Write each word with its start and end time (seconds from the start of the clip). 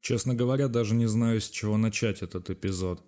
Честно 0.00 0.34
говоря, 0.34 0.68
даже 0.68 0.94
не 0.94 1.06
знаю, 1.06 1.40
с 1.40 1.48
чего 1.48 1.76
начать 1.76 2.22
этот 2.22 2.50
эпизод. 2.50 3.04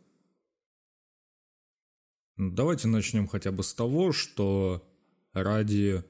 Давайте 2.37 2.89
начнем 2.89 3.29
хотя 3.29 3.53
бы 3.53 3.63
с 3.63 3.75
того, 3.75 4.13
что 4.13 4.87
ради 5.33 6.05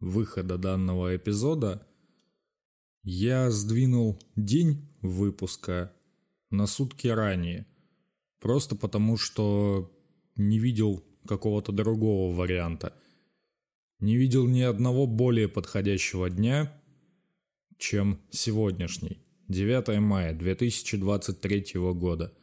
выхода 0.00 0.58
данного 0.58 1.16
эпизода 1.16 1.86
я 3.02 3.50
сдвинул 3.50 4.18
день 4.36 4.88
выпуска 5.02 5.92
на 6.50 6.66
сутки 6.66 7.08
ранее. 7.08 7.66
Просто 8.40 8.76
потому, 8.76 9.16
что 9.16 9.90
не 10.36 10.58
видел 10.58 11.04
какого-то 11.26 11.72
другого 11.72 12.34
варианта. 12.34 12.94
Не 13.98 14.16
видел 14.16 14.46
ни 14.46 14.60
одного 14.60 15.06
более 15.06 15.48
подходящего 15.48 16.28
дня, 16.28 16.72
чем 17.78 18.20
сегодняшний, 18.30 19.23
9 19.48 20.00
мая 20.00 20.34
2023 20.34 21.72
года. 21.94 22.34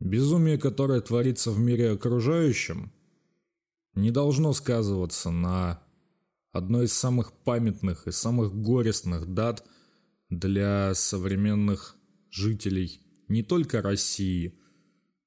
Безумие, 0.00 0.58
которое 0.58 1.00
творится 1.00 1.50
в 1.50 1.58
мире 1.58 1.92
окружающем, 1.92 2.92
не 3.94 4.10
должно 4.10 4.52
сказываться 4.52 5.30
на 5.30 5.82
одной 6.52 6.86
из 6.86 6.92
самых 6.92 7.32
памятных 7.32 8.06
и 8.06 8.12
самых 8.12 8.54
горестных 8.54 9.32
дат 9.32 9.66
для 10.28 10.94
современных 10.94 11.96
жителей 12.30 13.00
не 13.28 13.42
только 13.42 13.80
России, 13.80 14.58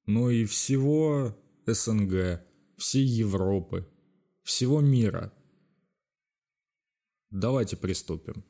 но 0.06 0.30
и 0.30 0.46
всего 0.46 1.36
СНГ, 1.66 2.42
всей 2.78 3.06
Европы, 3.06 3.88
всего 4.44 4.80
мира. 4.80 5.34
Давайте 7.32 7.78
приступим. 7.78 8.46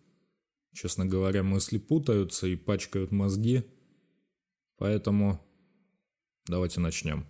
Честно 0.73 1.05
говоря, 1.05 1.43
мысли 1.43 1.77
путаются 1.77 2.48
и 2.48 2.55
пачкают 2.55 3.12
мозги, 3.12 3.63
поэтому 4.77 5.40
давайте 6.48 6.79
начнем. 6.79 7.27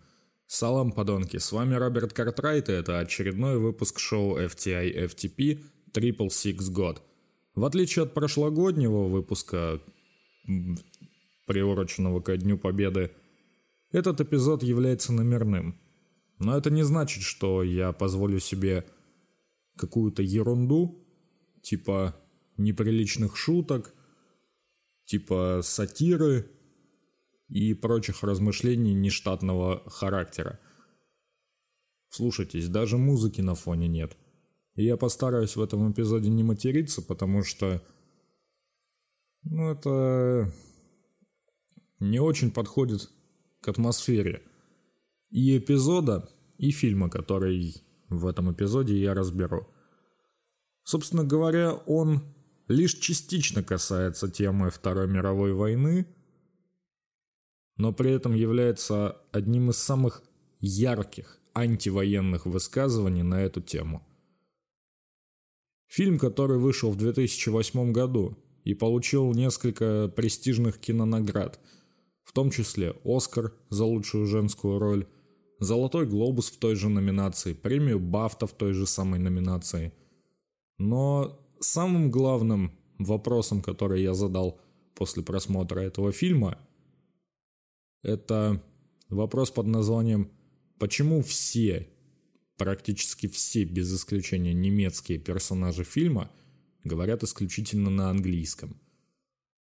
Салам, 0.47 0.91
подонки, 0.91 1.37
с 1.37 1.51
вами 1.51 1.75
Роберт 1.75 2.13
Картрайт, 2.13 2.69
и 2.69 2.73
это 2.73 2.99
очередной 2.99 3.57
выпуск 3.57 3.99
шоу 3.99 4.37
FTI 4.37 5.05
FTP 5.07 5.63
Triple 5.93 6.27
Six 6.27 6.57
God. 6.71 6.99
В 7.55 7.65
отличие 7.65 8.03
от 8.03 8.13
прошлогоднего 8.13 9.07
выпуска, 9.07 9.81
приуроченного 11.47 12.21
ко 12.21 12.37
Дню 12.37 12.57
Победы, 12.57 13.11
этот 13.91 14.21
эпизод 14.21 14.61
является 14.63 15.13
номерным. 15.13 15.79
Но 16.37 16.57
это 16.57 16.69
не 16.69 16.83
значит, 16.83 17.23
что 17.23 17.63
я 17.63 17.91
позволю 17.91 18.39
себе 18.39 18.85
какую-то 19.77 20.21
ерунду, 20.21 21.05
типа 21.61 22.15
неприличных 22.63 23.37
шуток, 23.37 23.93
типа 25.05 25.61
сатиры 25.63 26.49
и 27.47 27.73
прочих 27.73 28.23
размышлений 28.23 28.93
нештатного 28.93 29.89
характера. 29.89 30.59
Слушайтесь, 32.09 32.67
даже 32.67 32.97
музыки 32.97 33.41
на 33.41 33.55
фоне 33.55 33.87
нет. 33.87 34.17
Я 34.75 34.97
постараюсь 34.97 35.55
в 35.55 35.61
этом 35.61 35.91
эпизоде 35.91 36.29
не 36.29 36.43
материться, 36.43 37.01
потому 37.01 37.43
что... 37.43 37.81
Ну, 39.43 39.71
это 39.71 40.53
не 41.99 42.19
очень 42.19 42.51
подходит 42.51 43.09
к 43.61 43.67
атмосфере 43.67 44.43
и 45.29 45.57
эпизода, 45.57 46.29
и 46.57 46.71
фильма, 46.71 47.09
который 47.09 47.83
в 48.09 48.27
этом 48.27 48.51
эпизоде 48.51 48.99
я 48.99 49.13
разберу. 49.13 49.67
Собственно 50.83 51.23
говоря, 51.23 51.73
он 51.73 52.23
лишь 52.71 52.95
частично 52.95 53.63
касается 53.63 54.29
темы 54.29 54.71
Второй 54.71 55.07
мировой 55.07 55.53
войны, 55.53 56.07
но 57.77 57.93
при 57.93 58.11
этом 58.11 58.33
является 58.33 59.17
одним 59.31 59.69
из 59.69 59.77
самых 59.77 60.23
ярких 60.59 61.39
антивоенных 61.53 62.45
высказываний 62.45 63.23
на 63.23 63.41
эту 63.41 63.61
тему. 63.61 64.05
Фильм, 65.87 66.17
который 66.17 66.57
вышел 66.57 66.89
в 66.89 66.95
2008 66.95 67.91
году 67.91 68.37
и 68.63 68.73
получил 68.73 69.33
несколько 69.33 70.07
престижных 70.07 70.79
кинонаград, 70.79 71.59
в 72.23 72.31
том 72.31 72.49
числе 72.51 72.95
«Оскар» 73.03 73.53
за 73.69 73.83
лучшую 73.83 74.27
женскую 74.27 74.79
роль, 74.79 75.07
«Золотой 75.59 76.05
глобус» 76.05 76.49
в 76.49 76.57
той 76.57 76.75
же 76.75 76.87
номинации, 76.87 77.53
премию 77.53 77.99
«Бафта» 77.99 78.47
в 78.47 78.53
той 78.53 78.73
же 78.73 78.87
самой 78.87 79.19
номинации. 79.19 79.91
Но 80.77 81.40
самым 81.61 82.11
главным 82.11 82.71
вопросом, 82.97 83.61
который 83.61 84.01
я 84.03 84.13
задал 84.13 84.59
после 84.95 85.23
просмотра 85.23 85.79
этого 85.79 86.11
фильма, 86.11 86.57
это 88.03 88.61
вопрос 89.09 89.51
под 89.51 89.67
названием 89.67 90.31
«Почему 90.79 91.21
все, 91.21 91.89
практически 92.57 93.27
все, 93.27 93.63
без 93.63 93.93
исключения 93.95 94.53
немецкие 94.53 95.19
персонажи 95.19 95.83
фильма, 95.83 96.31
говорят 96.83 97.23
исключительно 97.23 97.89
на 97.89 98.09
английском?» 98.09 98.79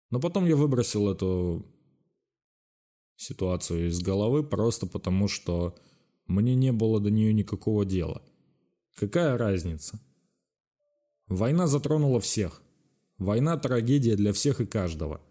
Но 0.10 0.20
потом 0.20 0.46
я 0.46 0.56
выбросил 0.56 1.10
эту 1.10 1.66
ситуацию 3.16 3.88
из 3.88 4.00
головы 4.02 4.44
просто 4.44 4.86
потому, 4.86 5.28
что 5.28 5.76
мне 6.28 6.56
не 6.56 6.72
было 6.72 7.00
до 7.00 7.10
нее 7.10 7.34
никакого 7.34 7.86
дела. 7.86 8.22
Какая 8.96 9.38
разница? 9.38 10.00
Война 11.28 11.68
затронула 11.68 12.20
всех. 12.20 12.62
Война– 13.18 13.58
трагедия 13.58 14.16
для 14.16 14.34
всех 14.34 14.60
и 14.60 14.66
каждого. 14.66 15.22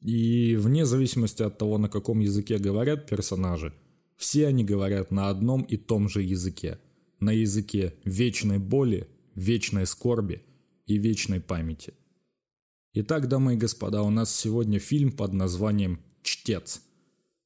И 0.00 0.56
вне 0.56 0.84
зависимости 0.84 1.42
от 1.42 1.58
того, 1.58 1.78
на 1.78 1.88
каком 1.88 2.20
языке 2.20 2.58
говорят 2.58 3.08
персонажи, 3.08 3.72
все 4.16 4.46
они 4.46 4.64
говорят 4.64 5.10
на 5.10 5.28
одном 5.28 5.62
и 5.62 5.76
том 5.76 6.08
же 6.08 6.22
языке. 6.22 6.78
На 7.20 7.32
языке 7.32 7.94
вечной 8.04 8.58
боли, 8.58 9.08
вечной 9.34 9.86
скорби 9.86 10.44
и 10.86 10.98
вечной 10.98 11.40
памяти. 11.40 11.94
Итак, 12.92 13.28
дамы 13.28 13.54
и 13.54 13.56
господа, 13.56 14.02
у 14.02 14.10
нас 14.10 14.34
сегодня 14.34 14.78
фильм 14.78 15.10
под 15.10 15.32
названием 15.32 16.00
«Чтец». 16.22 16.82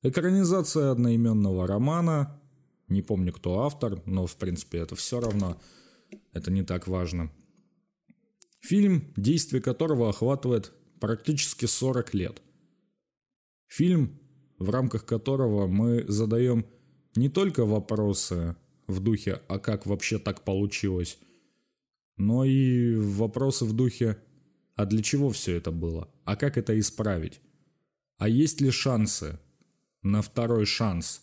Экранизация 0.02 0.90
одноименного 0.90 1.66
романа. 1.66 2.40
Не 2.88 3.02
помню, 3.02 3.32
кто 3.32 3.60
автор, 3.60 4.02
но 4.04 4.26
в 4.26 4.36
принципе 4.36 4.78
это 4.78 4.94
все 4.94 5.20
равно– 5.20 5.58
это 6.38 6.50
не 6.50 6.62
так 6.62 6.88
важно. 6.88 7.30
Фильм, 8.60 9.12
действие 9.16 9.62
которого 9.62 10.08
охватывает 10.08 10.72
практически 11.00 11.66
40 11.66 12.14
лет. 12.14 12.42
Фильм, 13.66 14.18
в 14.58 14.70
рамках 14.70 15.04
которого 15.04 15.66
мы 15.66 16.04
задаем 16.08 16.66
не 17.14 17.28
только 17.28 17.64
вопросы 17.64 18.56
в 18.86 19.00
духе 19.00 19.42
«а 19.48 19.58
как 19.58 19.86
вообще 19.86 20.18
так 20.18 20.44
получилось?», 20.44 21.18
но 22.16 22.44
и 22.44 22.96
вопросы 22.96 23.64
в 23.64 23.72
духе 23.72 24.18
«а 24.74 24.86
для 24.86 25.02
чего 25.02 25.30
все 25.30 25.56
это 25.56 25.70
было? 25.70 26.12
А 26.24 26.36
как 26.36 26.56
это 26.56 26.78
исправить? 26.78 27.40
А 28.16 28.28
есть 28.28 28.60
ли 28.60 28.70
шансы 28.70 29.38
на 30.02 30.22
второй 30.22 30.66
шанс 30.66 31.22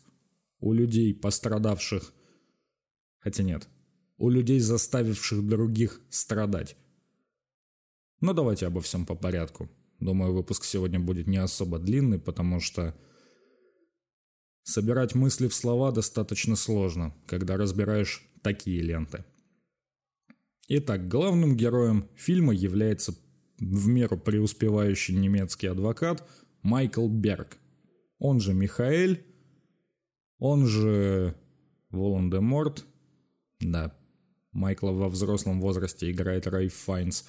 у 0.60 0.74
людей, 0.74 1.14
пострадавших?» 1.14 2.14
Хотя 3.20 3.44
нет, 3.44 3.68
у 4.18 4.30
людей, 4.30 4.60
заставивших 4.60 5.46
других 5.46 6.02
страдать. 6.10 6.76
Но 8.22 8.34
давайте 8.34 8.68
обо 8.68 8.82
всем 8.82 9.06
по 9.06 9.16
порядку. 9.16 9.70
Думаю, 10.00 10.34
выпуск 10.34 10.64
сегодня 10.64 11.00
будет 11.00 11.28
не 11.28 11.38
особо 11.38 11.80
длинный, 11.80 12.20
потому 12.20 12.60
что 12.60 12.96
собирать 14.64 15.16
мысли 15.16 15.48
в 15.48 15.54
слова 15.54 15.92
достаточно 15.92 16.56
сложно, 16.56 17.14
когда 17.28 17.58
разбираешь 17.58 18.28
такие 18.42 18.82
ленты. 18.82 19.26
Итак, 20.68 21.08
главным 21.08 21.56
героем 21.56 22.10
фильма 22.16 22.54
является 22.54 23.14
в 23.60 23.88
меру 23.88 24.18
преуспевающий 24.18 25.16
немецкий 25.16 25.68
адвокат 25.68 26.28
Майкл 26.64 27.08
Берг. 27.08 27.58
Он 28.18 28.40
же 28.40 28.54
Михаэль, 28.54 29.24
он 30.40 30.66
же 30.66 31.36
Волан-де-Морт, 31.92 32.86
да, 33.60 33.96
Майкла 34.56 34.92
во 34.92 35.10
взрослом 35.10 35.60
возрасте 35.60 36.10
играет 36.10 36.48
Рэй 36.48 36.70
Файнс. 36.70 37.26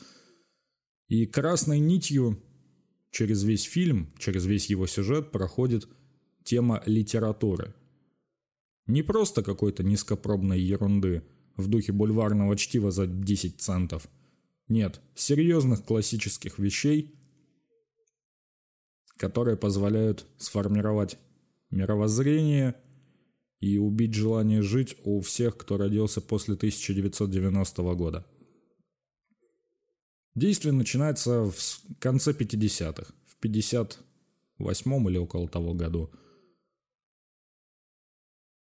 И 1.08 1.26
красной 1.26 1.80
нитью 1.80 2.38
через 3.10 3.42
весь 3.42 3.64
фильм, 3.64 4.14
через 4.16 4.46
весь 4.46 4.70
его 4.70 4.86
сюжет 4.86 5.32
проходит 5.32 5.88
тема 6.44 6.82
литературы. 6.86 7.74
Не 8.86 9.02
просто 9.02 9.42
какой-то 9.42 9.82
низкопробной 9.82 10.60
ерунды 10.60 11.24
в 11.56 11.66
духе 11.66 11.90
бульварного 11.92 12.56
чтива 12.56 12.92
за 12.92 13.08
10 13.08 13.60
центов. 13.60 14.08
Нет, 14.68 15.00
серьезных 15.16 15.84
классических 15.84 16.60
вещей, 16.60 17.18
которые 19.16 19.56
позволяют 19.56 20.26
сформировать 20.38 21.18
мировоззрение– 21.70 22.76
и 23.60 23.78
убить 23.78 24.14
желание 24.14 24.62
жить 24.62 24.96
у 25.04 25.20
всех, 25.20 25.56
кто 25.56 25.76
родился 25.76 26.20
после 26.20 26.54
1990 26.54 27.82
года. 27.94 28.26
Действие 30.34 30.72
начинается 30.72 31.44
в 31.44 31.80
конце 31.98 32.32
50-х, 32.32 33.12
в 33.26 33.42
58-м 33.42 35.08
или 35.08 35.16
около 35.16 35.48
того 35.48 35.72
году. 35.72 36.10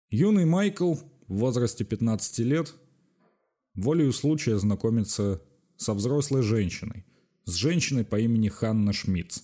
Юный 0.10 0.46
Майкл 0.46 0.96
в 0.96 1.04
возрасте 1.28 1.86
15 1.86 2.40
лет 2.40 2.74
волею 3.76 4.12
случая 4.12 4.58
знакомится 4.58 5.42
со 5.78 5.94
взрослой 5.94 6.42
женщиной, 6.42 7.06
с 7.46 7.54
женщиной 7.54 8.06
по 8.06 8.20
имени 8.20 8.50
Ханна 8.50 8.92
Шмидц. 8.92 9.44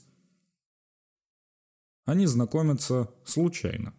Они 2.06 2.26
знакомятся 2.26 3.12
случайно. 3.26 3.94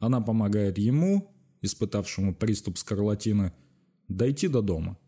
Она 0.00 0.20
помогает 0.22 0.78
ему, 0.78 1.30
испытавшему 1.60 2.34
приступ 2.34 2.78
скарлатины, 2.78 3.52
дойти 4.08 4.48
до 4.48 4.62
дома. 4.62 4.98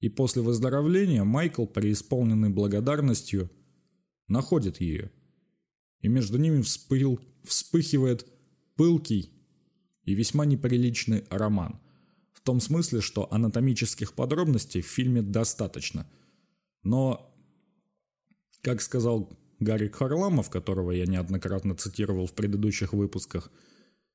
И 0.00 0.08
после 0.08 0.42
выздоровления 0.42 1.24
Майкл, 1.24 1.66
преисполненный 1.66 2.50
благодарностью, 2.50 3.50
находит 4.28 4.80
ее. 4.80 5.10
И 6.00 6.08
между 6.08 6.38
ними 6.38 6.60
вспыл, 6.60 7.18
вспыхивает 7.44 8.26
пылкий 8.76 9.32
и 10.04 10.14
весьма 10.14 10.44
неприличный 10.44 11.24
роман. 11.30 11.80
В 12.32 12.40
том 12.42 12.60
смысле, 12.60 13.00
что 13.00 13.32
анатомических 13.32 14.12
подробностей 14.12 14.82
в 14.82 14.86
фильме 14.86 15.22
достаточно. 15.22 16.08
Но, 16.82 17.34
как 18.60 18.82
сказал 18.82 19.36
Гарик 19.58 19.96
Харламов, 19.96 20.50
которого 20.50 20.92
я 20.92 21.06
неоднократно 21.06 21.74
цитировал 21.74 22.26
в 22.26 22.34
предыдущих 22.34 22.92
выпусках, 22.92 23.50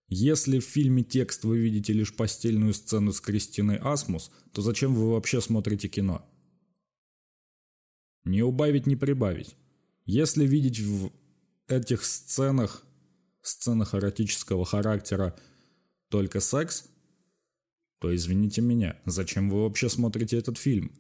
если 0.07 0.59
в 0.59 0.65
фильме 0.65 1.03
текст 1.03 1.43
вы 1.43 1.59
видите 1.59 1.93
лишь 1.93 2.15
постельную 2.15 2.73
сцену 2.73 3.11
с 3.11 3.21
Кристиной 3.21 3.77
Асмус, 3.77 4.31
то 4.51 4.61
зачем 4.61 4.93
вы 4.93 5.11
вообще 5.11 5.41
смотрите 5.41 5.87
кино? 5.87 6.25
Не 8.23 8.41
убавить, 8.43 8.87
не 8.87 8.95
прибавить. 8.95 9.55
Если 10.05 10.45
видеть 10.45 10.79
в 10.79 11.11
этих 11.67 12.03
сценах, 12.03 12.85
сценах 13.41 13.95
эротического 13.95 14.65
характера, 14.65 15.37
только 16.09 16.39
секс, 16.39 16.85
то 17.99 18.13
извините 18.13 18.61
меня, 18.61 18.99
зачем 19.05 19.49
вы 19.49 19.63
вообще 19.63 19.89
смотрите 19.89 20.37
этот 20.37 20.57
фильм? 20.57 20.91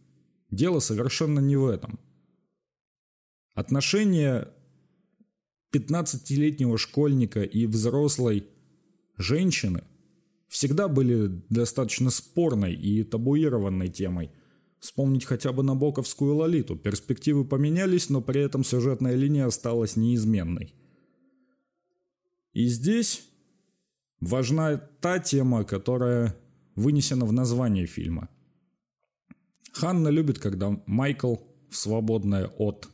Дело 0.49 0.79
совершенно 0.79 1.39
не 1.39 1.55
в 1.55 1.67
этом. 1.67 1.99
Отношения 3.53 4.49
15-летнего 5.73 6.77
школьника 6.77 7.43
и 7.43 7.65
взрослой 7.65 8.47
женщины 9.23 9.83
всегда 10.47 10.87
были 10.87 11.41
достаточно 11.49 12.11
спорной 12.11 12.75
и 12.75 13.03
табуированной 13.03 13.89
темой. 13.89 14.29
Вспомнить 14.79 15.25
хотя 15.25 15.51
бы 15.51 15.63
Набоковскую 15.63 16.35
Лолиту. 16.35 16.75
Перспективы 16.75 17.45
поменялись, 17.45 18.09
но 18.09 18.21
при 18.21 18.41
этом 18.41 18.63
сюжетная 18.63 19.15
линия 19.15 19.47
осталась 19.47 19.95
неизменной. 19.95 20.75
И 22.51 22.67
здесь 22.67 23.23
важна 24.19 24.77
та 24.77 25.19
тема, 25.19 25.63
которая 25.63 26.35
вынесена 26.75 27.25
в 27.25 27.33
название 27.33 27.87
фильма. 27.87 28.29
Ханна 29.71 30.09
любит, 30.09 30.37
когда 30.37 30.79
Майкл 30.85 31.37
в 31.69 31.75
свободное 31.75 32.47
от 32.47 32.89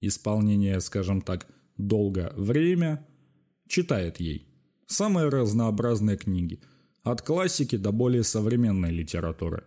исполнения, 0.00 0.78
скажем 0.80 1.20
так, 1.20 1.48
долго 1.76 2.32
время, 2.36 3.04
читает 3.66 4.20
ей 4.20 4.49
самые 4.90 5.28
разнообразные 5.28 6.16
книги, 6.16 6.60
от 7.02 7.22
классики 7.22 7.76
до 7.76 7.92
более 7.92 8.24
современной 8.24 8.90
литературы. 8.90 9.64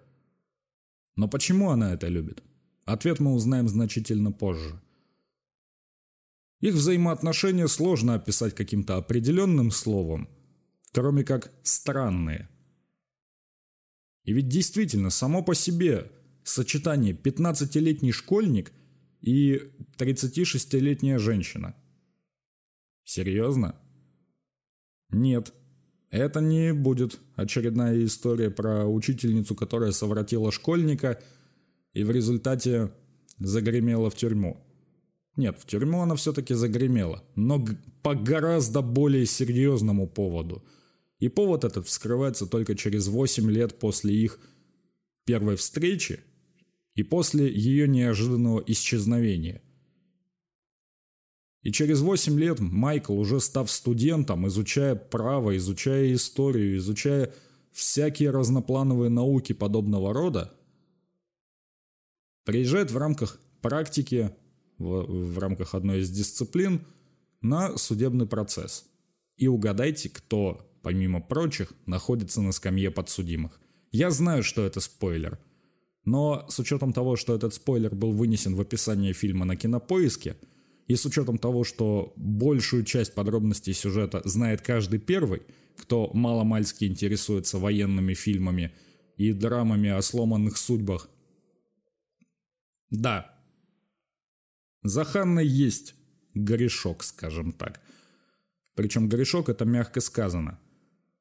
Но 1.16 1.28
почему 1.28 1.70
она 1.70 1.94
это 1.94 2.08
любит? 2.08 2.44
Ответ 2.86 3.20
мы 3.20 3.34
узнаем 3.34 3.68
значительно 3.68 4.32
позже. 4.32 4.80
Их 6.60 6.76
взаимоотношения 6.76 7.68
сложно 7.68 8.16
описать 8.16 8.56
каким-то 8.56 8.98
определенным 8.98 9.72
словом, 9.72 10.30
кроме 10.92 11.24
как 11.24 11.52
«странные». 11.64 12.50
И 14.24 14.32
ведь 14.32 14.48
действительно, 14.48 15.10
само 15.10 15.44
по 15.44 15.54
себе 15.54 16.10
сочетание 16.44 17.14
15-летний 17.14 18.14
школьник 18.14 18.72
и 19.20 19.62
36-летняя 19.98 21.20
женщина. 21.20 21.76
Серьезно? 23.04 23.76
Нет. 25.14 25.54
Это 26.10 26.42
не 26.42 26.74
будет 26.74 27.20
очередная 27.36 28.04
история 28.06 28.52
про 28.52 28.86
учительницу, 28.86 29.56
которая 29.56 29.92
совратила 29.92 30.52
школьника 30.52 31.22
и 31.94 32.04
в 32.04 32.12
результате 32.12 32.92
загремела 33.40 34.10
в 34.10 34.16
тюрьму. 34.16 34.58
Нет, 35.36 35.58
в 35.60 35.66
тюрьму 35.66 36.02
она 36.02 36.16
все-таки 36.16 36.54
загремела, 36.54 37.24
но 37.36 37.66
по 38.04 38.14
гораздо 38.14 38.82
более 38.82 39.26
серьезному 39.26 40.08
поводу. 40.08 40.64
И 41.18 41.30
повод 41.30 41.64
этот 41.64 41.88
вскрывается 41.88 42.46
только 42.46 42.76
через 42.76 43.08
8 43.08 43.50
лет 43.50 43.80
после 43.80 44.14
их 44.14 44.40
первой 45.26 45.56
встречи 45.56 46.20
и 46.94 47.02
после 47.02 47.48
ее 47.52 47.88
неожиданного 47.88 48.64
исчезновения– 48.68 49.62
и 51.64 51.72
через 51.72 52.02
8 52.02 52.38
лет 52.38 52.60
Майкл, 52.60 53.18
уже 53.18 53.40
став 53.40 53.72
студентом, 53.72 54.48
изучая 54.48 54.96
право, 54.96 55.56
изучая 55.56 56.14
историю, 56.14 56.78
изучая 56.78 57.34
всякие 57.72 58.32
разноплановые 58.32 59.10
науки 59.10 59.54
подобного 59.54 60.14
рода, 60.14 60.54
приезжает 62.44 62.92
в 62.92 62.98
рамках 62.98 63.40
практики, 63.62 64.36
в, 64.78 65.34
в 65.34 65.40
рамках 65.40 65.74
одной 65.74 66.02
из 66.02 66.12
дисциплин, 66.12 66.82
на 67.42 67.78
судебный 67.78 68.28
процесс. 68.28 68.86
И 69.38 69.48
угадайте, 69.48 70.10
кто, 70.10 70.70
помимо 70.82 71.22
прочих, 71.22 71.72
находится 71.86 72.42
на 72.42 72.52
скамье 72.52 72.92
подсудимых. 72.92 73.60
Я 73.92 74.12
знаю, 74.12 74.44
что 74.44 74.66
это 74.66 74.82
спойлер. 74.82 75.40
Но 76.04 76.46
с 76.50 76.60
учетом 76.60 76.92
того, 76.92 77.16
что 77.16 77.34
этот 77.34 77.54
спойлер 77.54 77.96
был 77.96 78.12
вынесен 78.12 78.54
в 78.56 78.60
описание 78.60 79.14
фильма 79.14 79.46
на 79.46 79.56
кинопоиске– 79.56 80.36
и 80.88 80.96
с 80.96 81.06
учетом 81.06 81.38
того, 81.38 81.64
что 81.64 82.14
большую 82.16 82.84
часть 82.84 83.14
подробностей 83.14 83.74
сюжета 83.74 84.22
знает 84.26 84.62
каждый 84.62 85.00
первый, 85.00 85.44
кто 85.78 86.12
маломальски 86.14 86.86
интересуется 86.86 87.58
военными 87.58 88.14
фильмами 88.14 88.74
и 89.18 89.32
драмами 89.32 89.90
о 89.90 90.02
сломанных 90.02 90.58
судьбах. 90.58 91.10
Да, 92.90 93.34
за 94.84 95.04
Ханной 95.04 95.48
есть 95.48 95.96
грешок, 96.34 97.04
скажем 97.04 97.54
так. 97.54 97.82
Причем 98.76 99.08
грешок 99.08 99.50
это 99.50 99.66
мягко 99.66 100.02
сказано. 100.02 100.60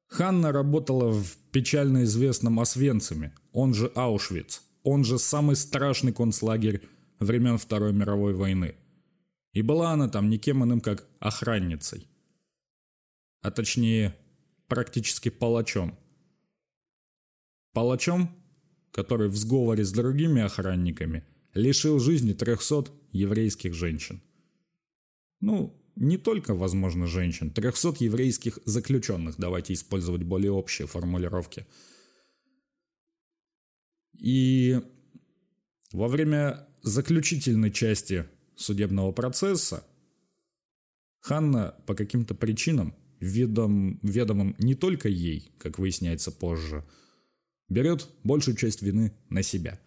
Ханна 0.07 0.51
работала 0.51 1.11
в 1.11 1.37
печально 1.51 2.03
известном 2.03 2.59
Освенциме, 2.59 3.33
он 3.51 3.73
же 3.73 3.91
Аушвиц, 3.95 4.61
он 4.83 5.03
же 5.03 5.17
самый 5.17 5.55
страшный 5.55 6.13
концлагерь 6.13 6.81
времен 7.19 7.57
Второй 7.57 7.93
мировой 7.93 8.33
войны– 8.33 8.75
и 9.53 9.61
была 9.61 9.91
она 9.91 10.09
там 10.09 10.29
никем 10.29 10.63
иным, 10.63 10.81
как 10.81 11.07
охранницей. 11.19 12.07
А 13.41 13.51
точнее, 13.51 14.15
практически 14.67 15.29
палачом. 15.29 15.97
Палачом, 17.71 18.29
который 18.91 19.29
в 19.29 19.35
сговоре 19.35 19.83
с 19.83 19.91
другими 19.91 20.41
охранниками 20.41 21.23
лишил 21.53 21.99
жизни 21.99 22.33
300 22.33 22.85
еврейских 23.11 23.73
женщин. 23.73 24.21
Ну, 25.39 25.79
не 25.95 26.17
только, 26.17 26.55
возможно, 26.55 27.05
женщин, 27.05 27.51
300 27.51 28.03
еврейских 28.03 28.59
заключенных, 28.65 29.35
давайте 29.37 29.73
использовать 29.73 30.23
более 30.23 30.51
общие 30.51 30.87
формулировки. 30.87 31.67
И 34.17 34.81
во 35.91 36.07
время 36.07 36.67
заключительной 36.81 37.71
части 37.71 38.25
судебного 38.55 39.11
процесса, 39.11 39.85
Ханна 41.21 41.75
по 41.85 41.95
каким-то 41.95 42.35
причинам, 42.35 42.93
ведом, 43.19 43.99
ведомым 44.01 44.55
не 44.59 44.75
только 44.75 45.07
ей, 45.07 45.53
как 45.57 45.79
выясняется 45.79 46.31
позже, 46.31 46.85
берет 47.69 48.09
большую 48.23 48.57
часть 48.57 48.81
вины 48.81 49.13
на 49.29 49.41
себя. 49.41 49.79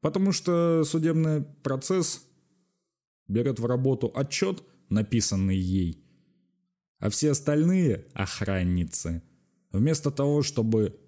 Потому 0.00 0.30
что 0.30 0.84
судебный 0.84 1.42
процесс 1.62 2.24
берет 3.26 3.58
в 3.58 3.66
работу 3.66 4.12
отчет, 4.14 4.62
написанный 4.88 5.56
ей, 5.56 6.04
а 7.00 7.10
все 7.10 7.32
остальные 7.32 8.06
охранницы, 8.14 9.22
вместо 9.72 10.10
того, 10.10 10.42
чтобы 10.42 10.98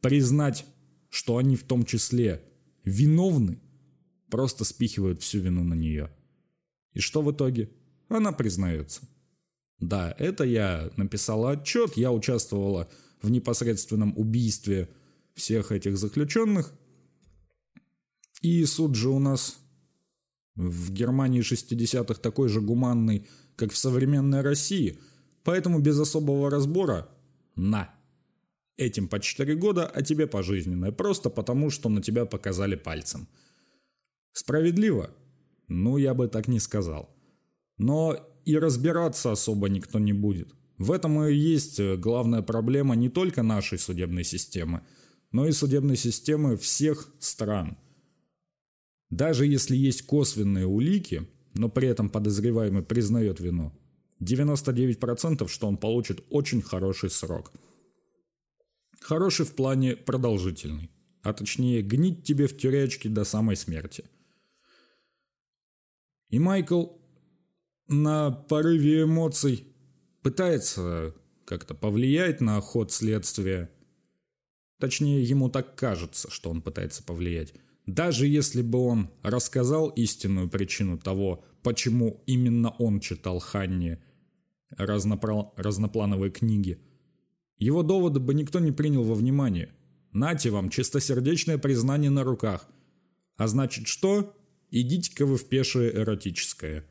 признать, 0.00 0.66
что 1.08 1.38
они 1.38 1.56
в 1.56 1.64
том 1.64 1.84
числе 1.84 2.42
виновны, 2.84 3.58
просто 4.30 4.64
спихивают 4.64 5.22
всю 5.22 5.40
вину 5.40 5.64
на 5.64 5.74
нее. 5.74 6.10
И 6.96 7.00
что 7.00 7.20
в 7.20 7.30
итоге? 7.30 7.68
Она 8.08 8.32
признается. 8.32 9.02
Да, 9.78 10.14
это 10.18 10.44
я 10.44 10.90
написала 10.96 11.50
отчет, 11.50 11.98
я 11.98 12.10
участвовала 12.10 12.88
в 13.20 13.30
непосредственном 13.30 14.16
убийстве 14.16 14.88
всех 15.34 15.72
этих 15.72 15.98
заключенных. 15.98 16.72
И 18.40 18.64
суд 18.64 18.94
же 18.94 19.10
у 19.10 19.18
нас 19.18 19.58
в 20.54 20.90
Германии 20.90 21.42
60-х 21.42 22.14
такой 22.14 22.48
же 22.48 22.62
гуманный, 22.62 23.28
как 23.56 23.72
в 23.72 23.76
современной 23.76 24.40
России, 24.40 24.98
поэтому 25.44 25.80
без 25.80 26.00
особого 26.00 26.50
разбора– 26.50 27.10
на. 27.56 27.94
Этим 28.78 29.06
по 29.06 29.20
4 29.20 29.54
года, 29.56 29.86
а 29.86 30.02
тебе 30.02 30.26
пожизненное, 30.26 30.92
просто 30.92 31.28
потому, 31.28 31.68
что 31.68 31.90
на 31.90 32.00
тебя 32.00 32.24
показали 32.24 32.74
пальцем. 32.74 33.28
Справедливо? 34.32 35.10
Ну, 35.68 35.96
я 35.96 36.14
бы 36.14 36.28
так 36.28 36.48
не 36.48 36.60
сказал. 36.60 37.14
Но 37.78 38.16
и 38.44 38.56
разбираться 38.56 39.32
особо 39.32 39.68
никто 39.68 39.98
не 39.98 40.12
будет. 40.12 40.54
В 40.78 40.92
этом 40.92 41.24
и 41.24 41.34
есть 41.34 41.80
э, 41.80 41.96
главная 41.96 42.42
проблема 42.42 42.94
не 42.94 43.08
только 43.08 43.42
нашей 43.42 43.78
судебной 43.78 44.24
системы, 44.24 44.82
но 45.32 45.46
и 45.46 45.52
судебной 45.52 45.96
системы 45.96 46.56
всех 46.56 47.12
стран. 47.18 47.78
Даже 49.10 49.46
если 49.46 49.76
есть 49.76 50.02
косвенные 50.02 50.66
улики, 50.66 51.28
но 51.54 51.68
при 51.68 51.88
этом 51.88 52.10
подозреваемый 52.10 52.82
признает 52.82 53.40
вину, 53.40 53.72
99% 54.20 55.48
что 55.48 55.66
он 55.66 55.76
получит 55.76 56.24
очень 56.30 56.62
хороший 56.62 57.10
срок. 57.10 57.52
Хороший 59.00 59.46
в 59.46 59.52
плане 59.52 59.96
продолжительный, 59.96 60.90
а 61.22 61.32
точнее 61.32 61.82
гнить 61.82 62.24
тебе 62.24 62.46
в 62.46 62.56
тюрячке 62.56 63.08
до 63.08 63.24
самой 63.24 63.56
смерти. 63.56 64.04
И 66.28 66.38
Майкл 66.38 66.86
на 67.88 68.30
порыве 68.30 69.02
эмоций 69.02 69.66
пытается 70.22 71.14
как-то 71.44 71.74
повлиять 71.74 72.40
на 72.40 72.60
ход 72.60 72.90
следствия. 72.90 73.70
Точнее, 74.78 75.22
ему 75.22 75.48
так 75.48 75.76
кажется, 75.76 76.30
что 76.30 76.50
он 76.50 76.60
пытается 76.60 77.02
повлиять. 77.02 77.54
Даже 77.86 78.26
если 78.26 78.62
бы 78.62 78.78
он 78.78 79.10
рассказал 79.22 79.88
истинную 79.90 80.48
причину 80.48 80.98
того, 80.98 81.44
почему 81.62 82.22
именно 82.26 82.70
он 82.70 82.98
читал 83.00 83.38
Ханни 83.38 83.98
разнопра... 84.70 85.52
разноплановые 85.56 86.32
книги, 86.32 86.80
его 87.58 87.82
доводы 87.82 88.18
бы 88.18 88.34
никто 88.34 88.58
не 88.58 88.72
принял 88.72 89.04
во 89.04 89.14
внимание. 89.14 89.72
Нате 90.12 90.50
вам 90.50 90.68
чистосердечное 90.68 91.58
признание 91.58 92.10
на 92.10 92.24
руках. 92.24 92.68
А 93.36 93.46
значит 93.46 93.86
что? 93.86 94.34
Идите-ка 94.70 95.26
вы 95.26 95.36
в 95.36 95.48
пешее 95.48 95.94
эротическое. 95.94 96.84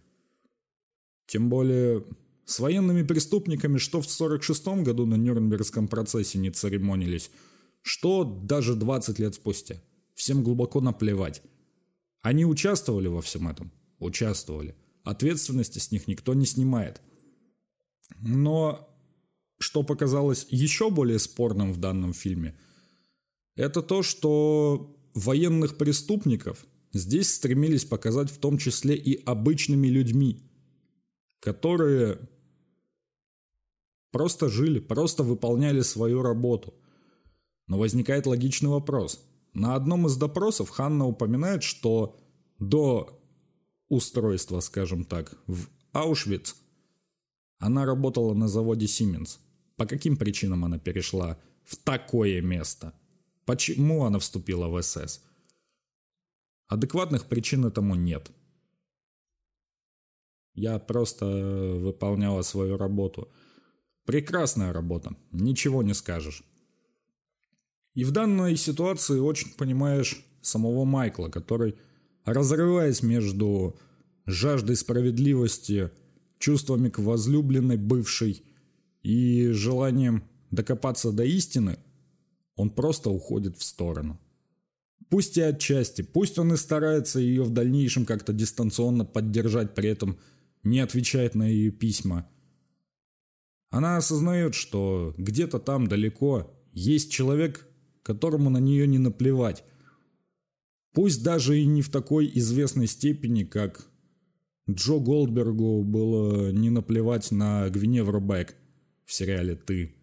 Тем 1.27 1.49
более, 1.49 2.05
с 2.45 2.59
военными 2.59 3.03
преступниками 3.03 3.77
что 3.77 4.01
в 4.01 4.09
46 4.09 4.67
году 4.83 5.05
на 5.05 5.15
Нюрнбергском 5.15 5.87
процессе 5.87 6.37
не 6.37 6.51
церемонились, 6.51 7.31
что 7.81 8.23
даже 8.23 8.75
20 8.75 9.19
лет 9.19 9.35
спустя. 9.35 9.81
Всем 10.13 10.43
глубоко 10.43 10.81
наплевать. 10.81 11.41
Они 12.21 12.45
участвовали 12.45 13.07
во 13.07 13.21
всем 13.21 13.47
этом? 13.47 13.71
Участвовали. 13.99 14.75
Ответственности 15.03 15.79
с 15.79 15.91
них 15.91 16.07
никто 16.07 16.33
не 16.33 16.45
снимает. 16.45 17.01
Но 18.19 18.89
что 19.59 19.83
показалось 19.83 20.47
еще 20.49 20.89
более 20.89 21.19
спорным 21.19 21.73
в 21.73 21.77
данном 21.77 22.13
фильме, 22.13 22.57
это 23.55 23.81
то, 23.81 24.03
что 24.03 24.97
военных 25.13 25.77
преступников 25.77 26.65
здесь 26.95 27.31
стремились 27.31 27.85
показать 27.85 28.31
в 28.31 28.39
том 28.39 28.57
числе 28.57 28.95
и 28.95 29.23
обычными 29.23 29.87
людьми, 29.87 30.41
которые 31.39 32.19
Просто 34.15 34.47
жили, 34.47 34.79
просто 34.79 35.23
выполняли 35.23 35.81
свою 35.81 36.21
работу. 36.21 36.73
Но 37.67 37.77
возникает 37.77 38.25
логичный 38.25 38.69
вопрос. 38.69 39.19
На 39.53 39.75
одном 39.75 40.07
из 40.07 40.15
допросов 40.15 40.69
Ханна 40.69 41.05
упоминает, 41.05 41.63
что 41.63 42.17
до 42.57 43.21
устройства, 43.89 44.61
скажем 44.61 45.03
так, 45.03 45.37
в 45.47 45.67
Аушвиц 45.91 46.55
она 47.59 47.83
работала 47.83 48.33
на 48.33 48.47
заводе 48.47 48.85
Siemens. 48.85 49.39
По 49.75 49.85
каким 49.85 50.15
причинам 50.15 50.63
она 50.63 50.79
перешла 50.79 51.37
в 51.65 51.75
такое 51.75 52.41
место? 52.41 52.93
Почему 53.43 54.05
она 54.05 54.19
вступила 54.19 54.69
в 54.69 54.81
СС? 54.81 55.21
Адекватных 56.67 57.27
причин 57.27 57.65
этому 57.65 57.95
нет. 57.95 58.31
Я 60.53 60.79
просто 60.79 61.25
выполняла 61.25 62.41
свою 62.41 62.77
работу– 62.77 63.31
Прекрасная 64.05 64.71
работа, 64.71 65.15
ничего 65.31 65.81
не 65.81 65.95
скажешь. 65.95 66.43
И 67.95 68.03
в 68.03 68.11
данной 68.11 68.55
ситуации 68.55 69.19
очень 69.19 69.51
понимаешь 69.55 70.23
самого 70.41 70.85
Майкла, 70.85 71.29
который, 71.29 71.75
разрываясь 72.23 73.01
между 73.01 73.79
жаждой 74.27 74.75
справедливости, 74.75 75.89
чувствами 76.37 76.89
к 76.89 76.99
возлюбленной 76.99 77.77
бывшей 77.77 78.43
и 79.01 79.47
желанием 79.49 80.23
докопаться 80.51 81.11
до 81.11 81.23
истины, 81.23 81.79
он 82.55 82.69
просто 82.69 83.09
уходит 83.09 83.57
в 83.57 83.63
сторону. 83.63 84.19
Пусть 85.09 85.37
и 85.37 85.41
отчасти, 85.41 86.01
пусть 86.01 86.39
он 86.39 86.53
и 86.53 86.57
старается 86.57 87.19
ее 87.19 87.43
в 87.43 87.51
дальнейшем 87.51 88.05
как-то 88.05 88.33
дистанционно 88.33 89.05
поддержать, 89.05 89.75
при 89.75 89.89
этом 89.89 90.17
не 90.63 90.79
отвечает 90.79 91.35
на 91.35 91.47
ее 91.47 91.71
письма– 91.71 92.29
она 93.75 93.97
осознает, 93.97 94.55
что 94.55 95.13
где-то 95.17 95.59
там 95.59 95.87
далеко 95.87 96.49
есть 96.71 97.11
человек, 97.11 97.67
которому 98.03 98.49
на 98.49 98.59
нее 98.59 98.87
не 98.87 98.99
наплевать. 98.99 99.65
Пусть 100.93 101.21
даже 101.25 101.59
и 101.59 101.65
не 101.65 101.81
в 101.81 101.89
такой 101.89 102.31
известной 102.35 102.87
степени, 102.87 103.43
как 103.43 103.89
Джо 104.69 104.99
Голдбергу 104.99 105.83
было 105.83 106.53
не 106.53 106.69
наплевать 106.69 107.31
на 107.31 107.69
Гвиневру 107.69 108.21
Бэк 108.21 108.55
в 109.03 109.11
сериале 109.11 109.57
«Ты». 109.57 109.93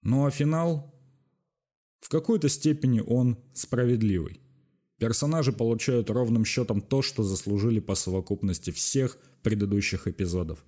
Ну 0.00 0.24
а 0.24 0.30
финал? 0.30 0.93
В 2.04 2.10
какой-то 2.10 2.50
степени 2.50 3.00
он 3.00 3.38
справедливый. 3.54 4.38
Персонажи 4.98 5.52
получают 5.52 6.10
ровным 6.10 6.44
счетом 6.44 6.82
то, 6.82 7.00
что 7.00 7.22
заслужили 7.22 7.80
по 7.80 7.94
совокупности 7.94 8.72
всех 8.72 9.16
предыдущих 9.42 10.06
эпизодов. 10.06 10.62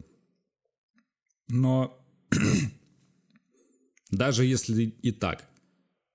Но 1.48 2.02
даже 4.10 4.46
если 4.46 4.84
и 4.84 5.12
так, 5.12 5.46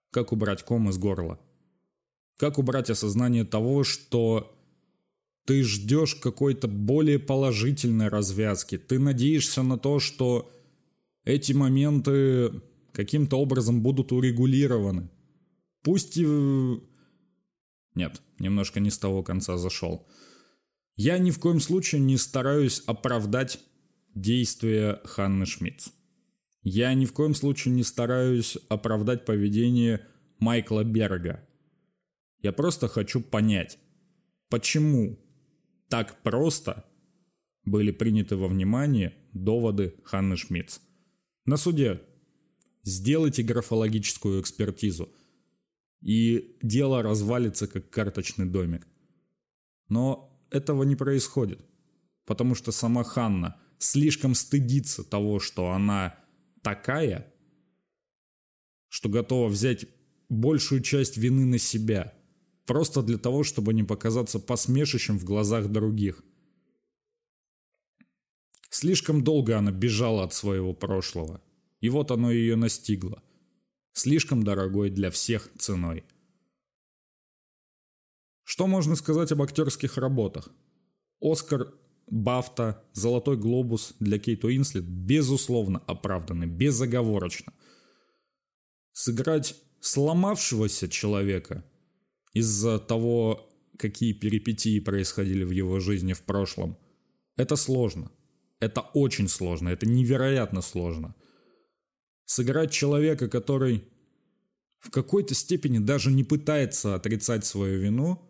как 0.10 0.32
убрать 0.32 0.63
ком 0.63 0.90
из 0.90 0.98
горла? 0.98 1.40
Как 2.36 2.58
убрать 2.58 2.90
осознание 2.90 3.46
того, 3.46 3.84
что 3.84 4.60
ты 5.46 5.62
ждешь 5.62 6.16
какой-то 6.16 6.68
более 6.68 7.20
положительной 7.20 8.08
развязки? 8.08 8.80
Ты 8.80 8.98
надеешься 8.98 9.62
на 9.62 9.78
то, 9.78 10.00
что 10.00 10.51
эти 11.25 11.54
моменты 11.54 12.63
каким-то 12.94 13.38
образом 13.38 13.82
будут 13.82 14.12
урегулированы. 14.12 15.10
Пусть 15.84 16.18
и... 16.18 16.26
Нет, 17.96 18.22
немножко 18.40 18.80
не 18.80 18.90
с 18.90 18.98
того 18.98 19.24
конца 19.24 19.58
зашел. 19.58 20.08
Я 20.96 21.18
ни 21.18 21.32
в 21.32 21.40
коем 21.40 21.60
случае 21.60 22.02
не 22.02 22.18
стараюсь 22.18 22.82
оправдать 22.86 23.60
действия 24.14 25.02
Ханны 25.04 25.46
Шмидт. 25.46 25.88
Я 26.64 26.94
ни 26.94 27.06
в 27.06 27.14
коем 27.14 27.34
случае 27.34 27.74
не 27.74 27.84
стараюсь 27.84 28.58
оправдать 28.70 29.26
поведение 29.26 30.06
Майкла 30.40 30.84
Берга. 30.84 31.48
Я 32.40 32.52
просто 32.52 32.88
хочу 32.88 33.22
понять, 33.22 33.80
почему 34.50 35.20
так 35.90 36.22
просто 36.24 36.86
были 37.66 37.92
приняты 37.92 38.36
во 38.36 38.48
внимание 38.48 39.14
доводы 39.34 39.96
Ханны 40.04 40.38
Шмидт. 40.38 40.82
На 41.46 41.58
суде 41.58 42.02
сделайте 42.84 43.44
графологическую 43.44 44.42
экспертизу, 44.42 45.10
и 46.02 46.58
дело 46.62 47.04
развалится 47.04 47.68
как 47.68 47.90
карточный 47.90 48.46
домик. 48.46 48.88
Но 49.90 50.46
этого 50.50 50.84
не 50.84 50.96
происходит, 50.96 51.64
потому 52.26 52.56
что 52.56 52.72
сама 52.72 53.04
Ханна– 53.04 53.60
слишком 53.84 54.36
стыдится 54.36 55.04
того, 55.04 55.40
что 55.40 55.72
она 55.72 56.16
такая, 56.62 57.34
что 58.88 59.10
готова 59.10 59.50
взять 59.50 59.88
большую 60.30 60.82
часть 60.82 61.18
вины 61.18 61.46
на 61.46 61.58
себя, 61.58 62.14
просто 62.66 63.02
для 63.02 63.18
того, 63.18 63.44
чтобы 63.44 63.74
не 63.74 63.84
показаться 63.84 64.40
посмешищем 64.40 65.18
в 65.18 65.26
глазах 65.26 65.68
других. 65.70 66.24
Слишком 68.70 69.24
долго 69.24 69.58
она 69.58 69.72
бежала 69.72 70.24
от 70.24 70.34
своего 70.34 70.74
прошлого, 70.74 71.42
и 71.82 71.90
вот 71.90 72.12
оно 72.12 72.32
ее 72.32 72.56
настигло. 72.56 73.22
Слишком 73.94 74.44
дорогой 74.44 74.90
для 74.90 75.12
всех 75.12 75.50
ценой. 75.58 76.06
Что 78.44 78.68
можно 78.68 78.96
сказать 78.96 79.32
об 79.32 79.42
актерских 79.42 79.98
работах? 79.98 80.50
Оскар 81.20 81.74
Бафта, 82.08 82.84
Золотой 82.94 83.38
глобус 83.38 83.94
для 84.00 84.20
Кейт 84.20 84.44
Уинслет 84.44 84.84
безусловно 84.84 85.80
оправданы, 85.88 86.46
безоговорочно. 86.46 87.54
Сыграть 88.92 89.56
сломавшегося 89.80 90.90
человека 90.90 91.64
из-за 92.34 92.80
того, 92.80 93.50
какие 93.78 94.14
перипетии 94.14 94.80
происходили 94.80 95.44
в 95.44 95.52
его 95.52 95.80
жизни 95.80 96.14
в 96.14 96.22
прошлом. 96.24 96.78
Это 97.38 97.56
сложно. 97.56 98.12
Это 98.60 98.82
очень 98.82 99.28
сложно. 99.28 99.70
Это 99.70 99.88
невероятно 99.88 100.62
сложно. 100.62 101.16
Сыграть 102.32 102.72
человека, 102.72 103.28
который 103.28 103.84
в 104.80 104.90
какой-то 104.90 105.34
степени 105.34 105.80
даже 105.80 106.14
не 106.14 106.24
пытается 106.24 106.96
отрицать 106.96 107.44
свою 107.44 107.78
вину 107.78 108.22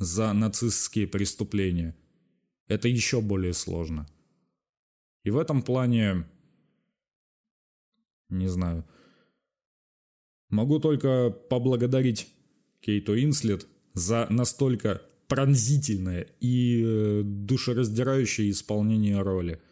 за 0.00 0.32
нацистские 0.32 1.06
преступления, 1.06 1.96
это 2.66 2.88
еще 2.88 3.20
более 3.20 3.52
сложно. 3.52 4.08
И 5.22 5.30
в 5.30 5.38
этом 5.38 5.62
плане, 5.62 6.28
не 8.28 8.48
знаю, 8.48 8.84
могу 10.48 10.80
только 10.80 11.30
поблагодарить 11.30 12.26
Кейту 12.80 13.16
Инслет 13.16 13.68
за 13.94 14.26
настолько 14.30 15.00
пронзительное 15.28 16.26
и 16.40 16.82
э, 16.84 17.22
душераздирающее 17.24 18.50
исполнение 18.50 19.22
роли. 19.22 19.62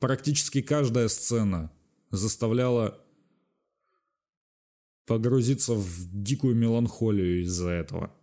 Практически 0.00 0.60
каждая 0.60 1.08
сцена 1.08 1.72
заставляла 2.10 3.04
погрузиться 5.06 5.74
в 5.74 6.22
дикую 6.22 6.54
меланхолию 6.54 7.42
из-за 7.42 7.70
этого. 7.70 8.14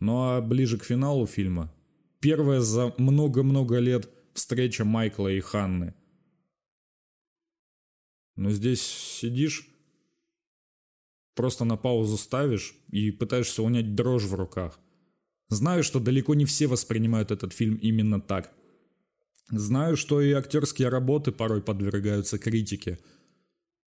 Ну 0.00 0.22
а 0.22 0.40
ближе 0.40 0.78
к 0.78 0.84
финалу 0.84 1.26
фильма, 1.26 1.72
первая 2.20 2.60
за 2.60 2.94
много-много 2.98 3.78
лет 3.78 4.08
встреча 4.32 4.84
Майкла 4.84 5.28
и 5.28 5.40
Ханны. 5.40 5.94
Но 8.36 8.50
здесь 8.50 8.82
сидишь, 8.82 9.68
просто 11.34 11.64
на 11.64 11.76
паузу 11.76 12.16
ставишь 12.16 12.74
и 12.90 13.10
пытаешься 13.10 13.62
унять 13.62 13.94
дрожь 13.94 14.24
в 14.24 14.34
руках. 14.34 14.78
Знаю, 15.48 15.82
что 15.82 15.98
далеко 15.98 16.34
не 16.34 16.44
все 16.44 16.66
воспринимают 16.66 17.30
этот 17.30 17.52
фильм 17.52 17.76
именно 17.76 18.20
так. 18.20 18.52
Знаю, 19.50 19.96
что 19.96 20.20
и 20.20 20.32
актерские 20.32 20.88
работы 20.88 21.32
порой 21.32 21.62
подвергаются 21.62 22.38
критике. 22.38 22.98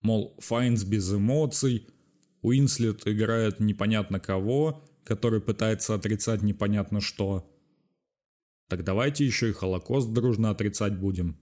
Мол, 0.01 0.35
Файнс 0.39 0.83
без 0.83 1.13
эмоций– 1.13 1.87
Уинслет 2.41 3.07
играет 3.07 3.59
непонятно 3.59 4.19
кого, 4.19 4.83
который 5.03 5.41
пытается 5.41 5.93
отрицать 5.93 6.41
непонятно 6.41 6.99
что. 6.99 7.47
Так 8.67 8.83
давайте 8.83 9.25
еще 9.25 9.49
и 9.49 9.53
Холокост 9.53 10.11
дружно 10.11 10.49
отрицать 10.49 10.97
будем. 10.97 11.37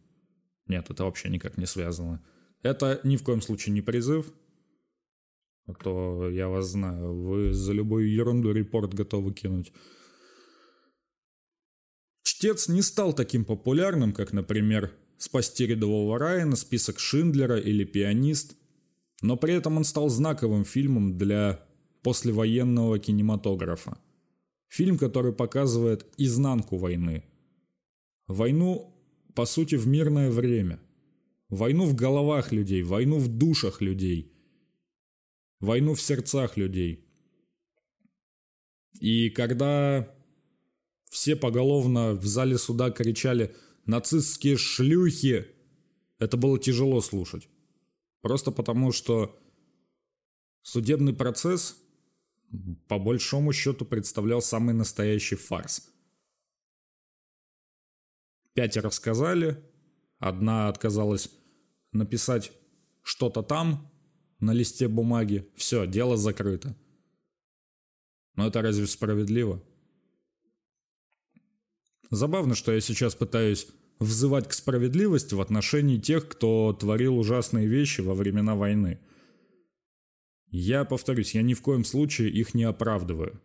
Нет, 0.67 0.89
это 0.89 1.05
вообще 1.05 1.29
никак 1.29 1.57
не 1.57 1.65
связано. 1.65 2.21
Это 2.63 2.99
ни 3.03 3.15
в 3.15 3.23
коем 3.23 3.41
случае 3.41 3.73
не 3.73 3.81
призыв. 3.81 4.33
А 5.67 5.73
то 5.73 6.29
я 6.29 6.47
вас 6.49 6.67
знаю, 6.67 7.13
вы 7.13 7.53
за 7.53 7.73
любую 7.73 8.11
ерунду 8.11 8.51
репорт 8.51 8.93
готовы 8.93 9.33
кинуть. 9.33 9.71
Чтец 12.39 12.69
не 12.69 12.81
стал 12.81 13.12
таким 13.12 13.43
популярным, 13.43 14.13
как, 14.13 14.31
например, 14.31 14.93
«Спасти 15.17 15.65
рядового 15.67 16.17
Райана», 16.17 16.55
«Список 16.55 16.98
Шиндлера» 16.98 17.60
или 17.60 17.84
«Пианист», 17.84 18.55
но 19.22 19.36
при 19.36 19.55
этом 19.55 19.75
он 19.75 19.84
стал 19.84 20.08
знаковым 20.08 20.63
фильмом 20.63 21.17
для 21.17 21.62
послевоенного 22.01 22.98
кинематографа. 22.98 24.00
Фильм, 24.69 24.98
который 24.98 25.34
показывает 25.34 26.05
изнанку 26.15 26.77
войны. 26.77 27.25
Войну, 28.25 28.96
по 29.36 29.43
сути, 29.46 29.75
в 29.75 29.86
мирное 29.86 30.31
время. 30.31 30.79
Войну 31.50 31.86
в 31.86 31.93
головах 31.93 32.53
людей, 32.53 32.84
войну 32.84 33.17
в 33.17 33.27
душах 33.27 33.81
людей. 33.81 34.31
Войну 35.60 35.93
в 35.93 36.00
сердцах 36.00 36.55
людей. 36.55 37.05
И 39.01 39.29
когда 39.29 40.15
все 41.29 41.36
поголовно 41.36 42.13
в 42.13 42.25
зале 42.25 42.57
суда 42.57 42.89
кричали 42.89 43.55
«нацистские 43.85 44.57
шлюхи», 44.57 45.46
это 46.18 46.37
было 46.37 46.57
тяжело 46.57 47.01
слушать. 47.01 47.48
Просто 48.22 48.50
потому, 48.50 48.92
что 48.92 49.39
судебный 50.63 51.13
процесс 51.13 51.77
по 52.87 52.98
большому 52.98 53.53
счету 53.53 53.85
представлял 53.85 54.42
самый 54.42 54.74
настоящий 54.74 55.35
фарс. 55.35 55.87
Пятеро 58.55 58.89
сказали, 58.89 59.63
одна 60.18 60.68
отказалась 60.68 61.29
написать 61.92 62.51
что-то 63.03 63.44
там 63.44 63.87
на 64.39 64.51
листе 64.51 64.87
бумаги. 64.87 65.48
Все, 65.55 65.85
дело 65.85 66.18
закрыто. 66.18 66.75
Но 68.33 68.48
это 68.48 68.63
разве 68.63 68.87
справедливо? 68.87 69.63
Забавно, 72.09 72.55
что 72.55 72.72
я 72.72 72.81
сейчас 72.81 73.15
пытаюсь 73.15 73.67
взывать 74.00 74.48
к 74.48 74.53
справедливости 74.53 75.33
в 75.33 75.41
отношении 75.41 75.98
тех, 75.98 76.27
кто 76.27 76.74
творил 76.74 77.17
ужасные 77.17 77.67
вещи 77.67 78.01
во 78.01 78.13
времена 78.13 78.55
войны. 78.55 79.00
Я 80.51 80.85
повторюсь, 80.85 81.35
я 81.35 81.43
ни 81.43 81.53
в 81.53 81.61
коем 81.61 81.83
случае 81.83 82.29
их 82.29 82.53
не 82.53 82.63
оправдываю. 82.63 83.39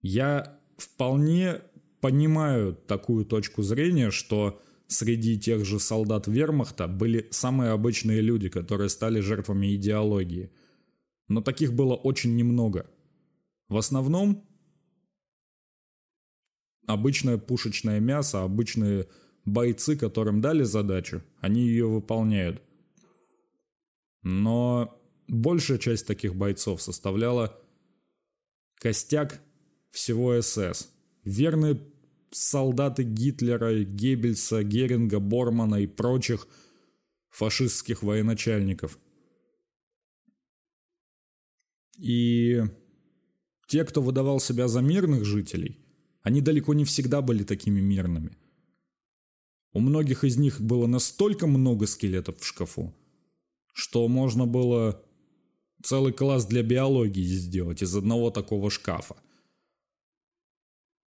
Я 0.00 0.58
вполне 0.76 1.60
понимаю 2.00 2.74
такую 2.74 3.24
точку 3.24 3.62
зрения, 3.62 4.10
что 4.10 4.60
среди 4.86 5.38
тех 5.38 5.64
же 5.64 5.78
солдат 5.78 6.26
вермахта 6.26 6.88
были 6.88 7.28
самые 7.30 7.70
обычные 7.70 8.20
люди, 8.20 8.48
которые 8.48 8.88
стали 8.88 9.20
жертвами 9.20 9.74
идеологии. 9.74 10.50
Но 11.28 11.42
таких 11.42 11.74
было 11.74 11.94
очень 11.94 12.34
немного. 12.34 12.86
В 13.68 13.76
основном 13.76 14.47
обычное 16.88 17.36
пушечное 17.36 18.00
мясо, 18.00 18.42
обычные 18.42 19.06
бойцы, 19.44 19.94
которым 19.94 20.40
дали 20.40 20.62
задачу, 20.62 21.22
они 21.40 21.60
ее 21.60 21.86
выполняют. 21.86 22.62
Но 24.22 24.98
большая 25.28 25.78
часть 25.78 26.06
таких 26.06 26.34
бойцов 26.34 26.80
составляла 26.80 27.56
костяк 28.76 29.40
всего 29.90 30.40
СС. 30.40 30.88
Верные 31.24 31.78
солдаты 32.30 33.02
Гитлера, 33.02 33.84
Геббельса, 33.84 34.62
Геринга, 34.62 35.20
Бормана 35.20 35.76
и 35.76 35.86
прочих 35.86 36.48
фашистских 37.28 38.02
военачальников. 38.02 38.98
И 41.98 42.62
те, 43.66 43.84
кто 43.84 44.00
выдавал 44.00 44.40
себя 44.40 44.68
за 44.68 44.80
мирных 44.80 45.26
жителей– 45.26 45.78
они 46.28 46.42
далеко 46.42 46.74
не 46.74 46.84
всегда 46.84 47.22
были 47.22 47.42
такими 47.42 47.80
мирными. 47.80 48.36
У 49.72 49.80
многих 49.80 50.24
из 50.24 50.36
них 50.36 50.60
было 50.60 50.86
настолько 50.86 51.46
много 51.46 51.86
скелетов 51.86 52.38
в 52.38 52.44
шкафу, 52.44 52.94
что 53.72 54.06
можно 54.08 54.44
было 54.44 55.02
целый 55.82 56.12
класс 56.12 56.44
для 56.44 56.62
биологии 56.62 57.24
сделать 57.24 57.82
из 57.82 57.96
одного 57.96 58.30
такого 58.30 58.70
шкафа. 58.70 59.16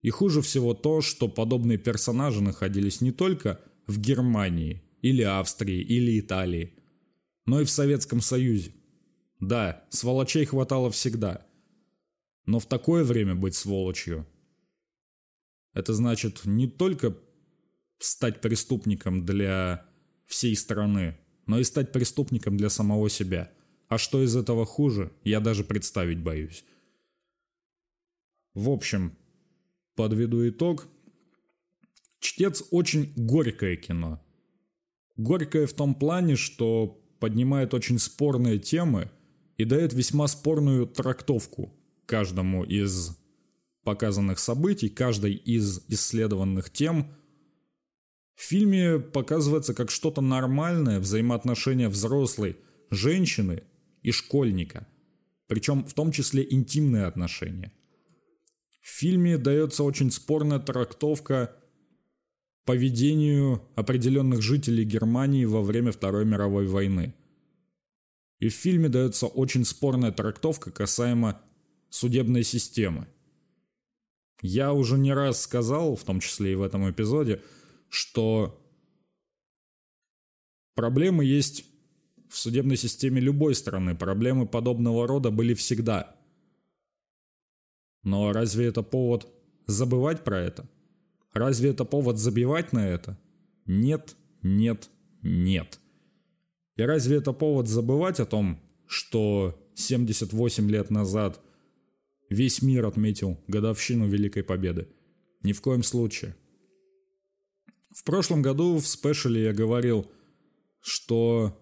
И 0.00 0.10
хуже 0.10 0.42
всего 0.42 0.74
то, 0.74 1.00
что 1.00 1.26
подобные 1.26 1.76
персонажи 1.76 2.40
находились 2.40 3.00
не 3.00 3.10
только 3.10 3.60
в 3.88 3.98
Германии, 3.98 4.80
или 5.02 5.22
Австрии, 5.22 5.80
или 5.80 6.20
Италии, 6.20 6.74
но 7.46 7.60
и 7.60 7.64
в 7.64 7.70
Советском 7.70 8.20
Союзе. 8.20 8.74
Да, 9.40 9.84
сволочей 9.88 10.44
хватало 10.44 10.92
всегда. 10.92 11.44
Но 12.46 12.60
в 12.60 12.66
такое 12.66 13.02
время 13.02 13.34
быть 13.34 13.56
сволочью 13.56 14.24
это 15.72 15.94
значит 15.94 16.44
не 16.44 16.66
только 16.66 17.16
стать 17.98 18.40
преступником 18.40 19.24
для 19.24 19.86
всей 20.26 20.56
страны, 20.56 21.18
но 21.46 21.58
и 21.58 21.64
стать 21.64 21.92
преступником 21.92 22.56
для 22.56 22.70
самого 22.70 23.10
себя. 23.10 23.50
А 23.88 23.98
что 23.98 24.22
из 24.22 24.36
этого 24.36 24.64
хуже, 24.64 25.12
я 25.24 25.40
даже 25.40 25.64
представить 25.64 26.22
боюсь. 26.22 26.64
В 28.54 28.70
общем, 28.70 29.16
подведу 29.94 30.48
итог. 30.48 30.86
«Чтец» 32.20 32.62
очень 32.70 33.12
горькое 33.16 33.76
кино. 33.76 34.22
Горькое 35.16 35.66
в 35.66 35.72
том 35.72 35.94
плане, 35.94 36.36
что 36.36 37.02
поднимает 37.18 37.74
очень 37.74 37.98
спорные 37.98 38.58
темы 38.58 39.10
и 39.56 39.64
дает 39.64 39.92
весьма 39.92 40.26
спорную 40.26 40.86
трактовку 40.86 41.74
каждому 42.06 42.64
из 42.64 43.19
показанных 43.84 44.38
событий, 44.38 44.88
каждой 44.88 45.34
из 45.34 45.84
исследованных 45.88 46.70
тем, 46.70 47.12
в 48.34 48.42
фильме 48.42 48.98
показывается 48.98 49.74
как 49.74 49.90
что-то 49.90 50.20
нормальное 50.20 50.98
взаимоотношения 50.98 51.88
взрослой 51.88 52.56
женщины 52.90 53.64
и 54.02 54.12
школьника, 54.12 54.86
причем 55.46 55.84
в 55.84 55.92
том 55.92 56.10
числе 56.10 56.46
интимные 56.48 57.04
отношения. 57.04 57.72
В 58.80 58.88
фильме 58.88 59.36
дается 59.36 59.84
очень 59.84 60.10
спорная 60.10 60.58
трактовка 60.58 61.54
поведению 62.64 63.62
определенных 63.76 64.42
жителей 64.42 64.84
Германии 64.84 65.44
во 65.44 65.62
время 65.62 65.92
Второй 65.92 66.24
мировой 66.24 66.66
войны. 66.66 67.14
И 68.38 68.48
в 68.48 68.54
фильме 68.54 68.88
дается 68.88 69.26
очень 69.26 69.64
спорная 69.64 70.12
трактовка 70.12 70.70
касаемо 70.70 71.42
судебной 71.90 72.42
системы. 72.42 73.06
Я 74.42 74.72
уже 74.72 74.98
не 74.98 75.12
раз 75.12 75.42
сказал, 75.42 75.96
в 75.96 76.04
том 76.04 76.20
числе 76.20 76.52
и 76.52 76.56
в 76.56 76.62
этом 76.62 76.90
эпизоде, 76.90 77.42
что 77.88 78.58
проблемы 80.74 81.24
есть 81.24 81.64
в 82.28 82.38
судебной 82.38 82.76
системе 82.76 83.20
любой 83.20 83.54
страны. 83.54 83.94
Проблемы 83.94 84.46
подобного 84.46 85.06
рода 85.06 85.30
были 85.30 85.54
всегда. 85.54 86.16
Но 88.02 88.32
разве 88.32 88.66
это 88.66 88.82
повод 88.82 89.28
забывать 89.66 90.24
про 90.24 90.40
это? 90.40 90.68
Разве 91.32 91.70
это 91.70 91.84
повод 91.84 92.18
забивать 92.18 92.72
на 92.72 92.86
это? 92.88 93.18
Нет, 93.66 94.16
нет, 94.42 94.88
нет. 95.22 95.78
И 96.76 96.82
разве 96.82 97.18
это 97.18 97.32
повод 97.32 97.68
забывать 97.68 98.20
о 98.20 98.26
том, 98.26 98.58
что 98.86 99.60
78 99.74 100.70
лет 100.70 100.90
назад 100.90 101.40
весь 102.30 102.62
мир 102.62 102.86
отметил 102.86 103.38
годовщину 103.48 104.08
Великой 104.08 104.42
Победы? 104.42 104.88
Ни 105.42 105.52
в 105.52 105.60
коем 105.60 105.82
случае. 105.82 106.36
В 107.90 108.04
прошлом 108.04 108.40
году 108.40 108.78
в 108.78 108.86
спешле 108.86 109.44
я 109.44 109.52
говорил, 109.52 110.10
что 110.80 111.60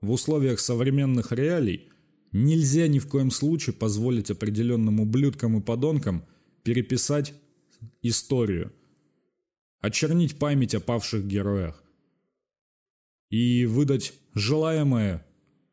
в 0.00 0.12
условиях 0.12 0.60
современных 0.60 1.32
реалий 1.32 1.90
нельзя 2.32 2.86
ни 2.86 2.98
в 2.98 3.08
коем 3.08 3.30
случае 3.30 3.74
позволить 3.74 4.30
определенным 4.30 5.00
ублюдкам 5.00 5.58
и 5.58 5.62
подонкам 5.62 6.24
переписать 6.62 7.34
историю, 8.02 8.72
очернить 9.80 10.38
память 10.38 10.74
о 10.74 10.80
павших 10.80 11.26
героях 11.26 11.82
и 13.30 13.66
выдать 13.66 14.14
желаемое 14.34 15.26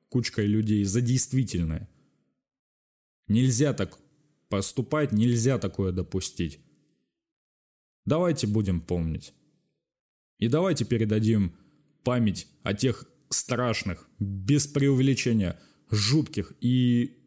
кучкой 0.10 0.48
людей 0.48 0.84
за 0.84 1.02
действительное. 1.02 1.90
Нельзя 3.28 3.74
так 3.74 3.98
поступать, 4.52 5.14
нельзя 5.14 5.58
такое 5.58 5.92
допустить. 5.92 6.60
Давайте 8.06 8.48
будем 8.48 8.82
помнить. 8.82 9.34
И 10.40 10.50
давайте 10.50 10.84
передадим 10.86 11.56
память 12.04 12.48
о 12.64 12.74
тех 12.74 13.06
страшных, 13.30 14.08
без 14.20 14.68
преувеличения, 14.68 15.58
жутких 15.90 16.54
и 16.60 17.18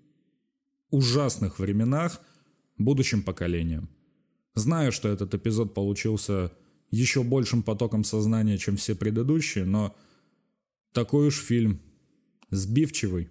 ужасных 0.90 1.58
временах 1.58 2.20
будущим 2.76 3.22
поколениям. 3.22 3.88
Знаю, 4.54 4.92
что 4.92 5.08
этот 5.08 5.34
эпизод 5.34 5.72
получился 5.72 6.52
еще 6.90 7.22
большим 7.22 7.62
потоком 7.62 8.04
сознания, 8.04 8.58
чем 8.58 8.76
все 8.76 8.94
предыдущие, 8.94 9.64
но 9.64 9.96
такой 10.92 11.28
уж 11.28 11.40
фильм. 11.40 11.80
Сбивчивый, 12.50 13.30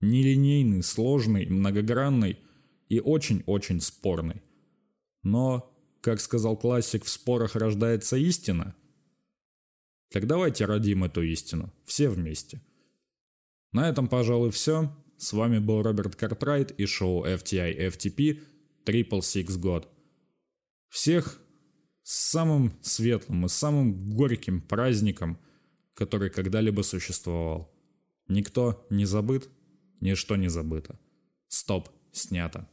нелинейный, 0.00 0.82
сложный, 0.82 1.46
многогранный 1.46 2.38
и 2.92 3.00
очень-очень 3.00 3.80
спорный. 3.80 4.42
Но, 5.22 5.74
как 6.00 6.20
сказал 6.20 6.56
классик, 6.56 7.04
в 7.04 7.08
спорах 7.08 7.56
рождается 7.56 8.16
истина. 8.16 8.74
Так 10.10 10.26
давайте 10.26 10.64
родим 10.64 11.04
эту 11.04 11.22
истину, 11.22 11.72
все 11.84 12.08
вместе. 12.08 12.60
На 13.72 13.88
этом, 13.88 14.08
пожалуй, 14.08 14.50
все. 14.50 14.94
С 15.16 15.32
вами 15.32 15.58
был 15.58 15.82
Роберт 15.82 16.16
Картрайт 16.16 16.72
и 16.72 16.86
шоу 16.86 17.24
FTI 17.24 17.88
FTP 17.88 18.40
Triple 18.84 19.20
Six 19.20 19.46
God. 19.58 19.86
Всех 20.88 21.40
с 22.02 22.30
самым 22.30 22.72
светлым 22.82 23.46
и 23.46 23.48
самым 23.48 24.10
горьким 24.10 24.60
праздником– 24.60 25.38
который 25.94 26.30
когда-либо 26.30 26.82
существовал. 26.82 27.72
Никто 28.28 28.86
не 28.90 29.04
забыт, 29.04 29.48
ничто 30.00 30.36
не 30.36 30.48
забыто. 30.48 30.98
Стоп, 31.48 31.88
снято. 32.12 32.68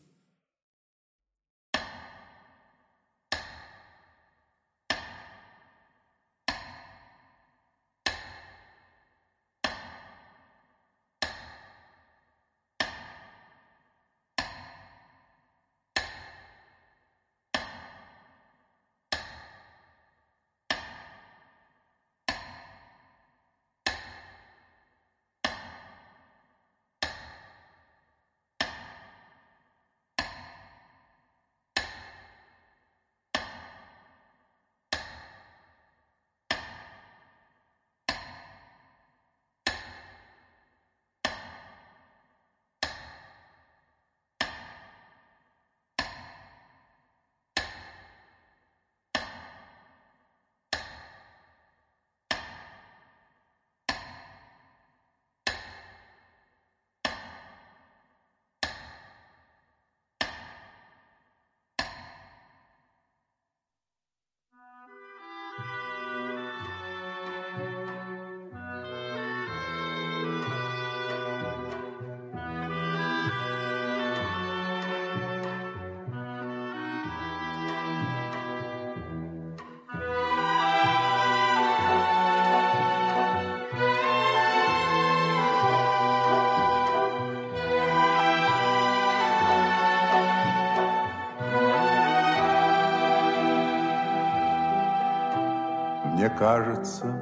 Кажется 96.40 97.22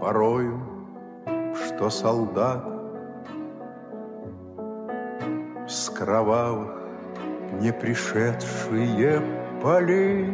порою, 0.00 0.58
что 1.54 1.90
солдат 1.90 2.64
С 5.68 5.90
кровавых 5.90 6.70
не 7.60 7.70
пришедшие 7.70 9.22
полей 9.62 10.24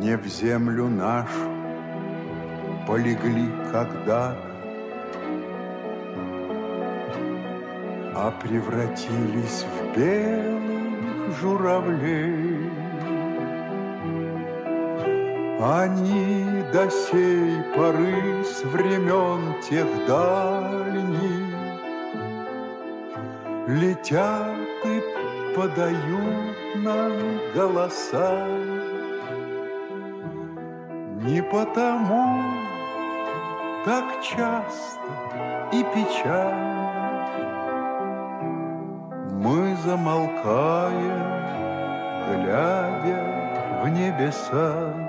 Не 0.00 0.16
в 0.16 0.26
землю 0.26 0.88
нашу 0.88 1.50
полегли 2.86 3.50
когда 3.70 4.34
А 8.14 8.32
превратились 8.42 9.66
в 9.66 9.98
белых 9.98 11.38
журавлей. 11.38 12.55
Они 15.58 16.62
до 16.70 16.90
сей 16.90 17.62
поры 17.74 18.44
с 18.44 18.62
времен 18.64 19.54
тех 19.62 19.86
дальних 20.06 21.56
Летят 23.66 24.54
и 24.84 25.02
подают 25.56 26.76
нам 26.76 27.12
голоса. 27.54 28.46
Не 31.22 31.42
потому 31.42 32.44
так 33.86 34.22
часто 34.22 35.00
и 35.72 35.82
печально 35.82 37.26
Мы 39.32 39.74
замолкаем, 39.86 41.22
глядя 42.30 43.82
в 43.82 43.88
небеса. 43.88 45.05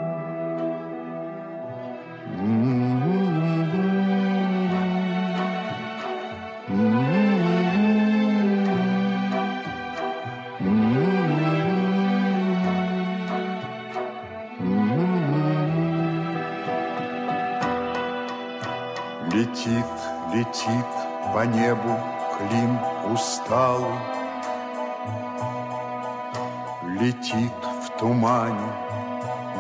Летит 27.00 27.54
в 27.64 28.00
тумане 28.00 28.72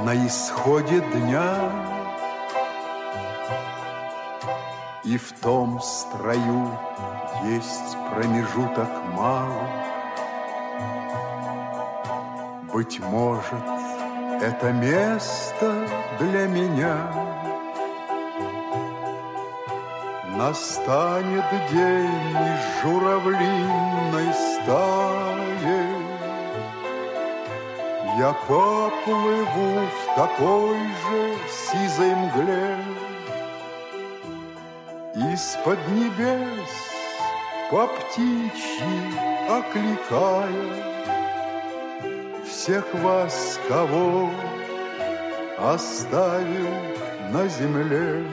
на 0.04 0.28
исходе 0.28 1.02
дня. 1.14 1.72
И 5.04 5.18
в 5.18 5.32
том 5.42 5.80
строю 5.82 6.72
есть 7.46 7.98
промежуток 8.12 8.90
малый 9.14 9.88
Быть 12.74 13.00
может, 13.00 13.66
это 14.42 14.72
место 14.72 15.88
для 16.20 16.48
меня. 16.48 17.12
Настанет 20.38 21.46
день 21.72 22.36
журавлиной 22.82 24.27
Я 28.28 28.34
поплыву 28.34 29.88
в 29.88 30.16
такой 30.16 30.78
же 30.78 31.38
сизой 31.50 32.14
мгле 32.14 32.76
Из-под 35.32 35.80
небес 35.88 36.70
по 37.72 37.88
птичьи 37.88 39.00
окликая 39.48 40.50
всех 42.46 42.86
вас, 42.96 43.62
кого 43.70 44.30
оставил 45.58 46.76
на 47.32 47.48
земле. 47.48 48.26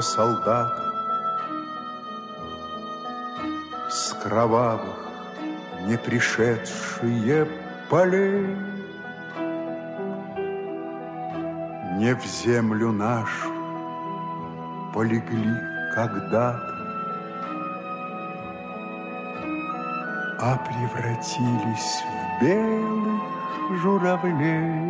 Что 0.00 0.02
солдат 0.02 0.72
кровавых 4.22 4.96
не 5.86 5.96
пришедшие 5.96 7.46
полей. 7.88 8.56
Не 11.98 12.14
в 12.14 12.24
землю 12.24 12.92
нашу 12.92 13.50
полегли 14.94 15.56
когда-то, 15.94 16.74
а 20.38 20.58
превратились 20.66 22.02
в 22.04 22.44
белых 22.44 23.82
журавлей. 23.82 24.89